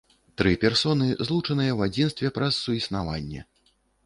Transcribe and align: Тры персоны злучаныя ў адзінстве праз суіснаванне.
Тры 0.41 0.53
персоны 0.63 1.09
злучаныя 1.27 1.71
ў 1.77 1.93
адзінстве 1.93 2.27
праз 2.39 2.53
суіснаванне. 2.65 3.49